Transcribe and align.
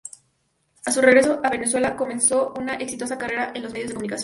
A 0.87 0.91
su 0.91 0.99
regreso 0.99 1.39
a 1.43 1.49
Venezuela 1.51 1.95
comenzó 1.95 2.55
una 2.57 2.73
exitosa 2.73 3.19
carrera 3.19 3.51
en 3.53 3.61
los 3.61 3.71
medios 3.71 3.89
de 3.89 3.93
comunicación. 3.93 4.19